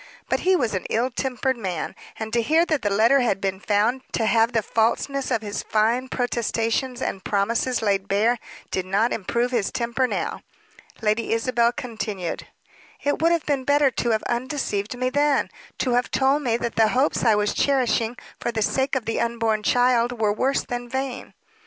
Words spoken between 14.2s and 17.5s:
undeceived me then; to have told me that the hopes I